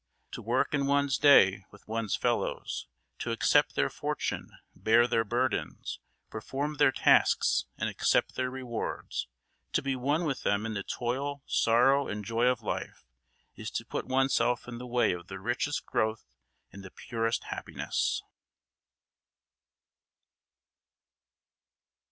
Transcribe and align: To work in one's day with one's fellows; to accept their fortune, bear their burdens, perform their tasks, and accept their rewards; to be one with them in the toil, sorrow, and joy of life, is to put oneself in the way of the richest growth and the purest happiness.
To 0.31 0.41
work 0.41 0.73
in 0.73 0.87
one's 0.87 1.19
day 1.19 1.63
with 1.69 1.87
one's 1.87 2.15
fellows; 2.15 2.87
to 3.19 3.29
accept 3.31 3.75
their 3.75 3.91
fortune, 3.91 4.49
bear 4.75 5.05
their 5.07 5.23
burdens, 5.23 5.99
perform 6.31 6.77
their 6.77 6.91
tasks, 6.91 7.65
and 7.77 7.87
accept 7.87 8.33
their 8.33 8.49
rewards; 8.49 9.27
to 9.73 9.83
be 9.83 9.95
one 9.95 10.25
with 10.25 10.41
them 10.41 10.65
in 10.65 10.73
the 10.73 10.81
toil, 10.81 11.43
sorrow, 11.45 12.07
and 12.07 12.25
joy 12.25 12.45
of 12.47 12.63
life, 12.63 13.05
is 13.55 13.69
to 13.69 13.85
put 13.85 14.07
oneself 14.07 14.67
in 14.67 14.79
the 14.79 14.87
way 14.87 15.13
of 15.13 15.27
the 15.27 15.37
richest 15.39 15.85
growth 15.85 16.25
and 16.71 16.83
the 16.83 16.89
purest 16.89 17.43
happiness. 17.51 18.23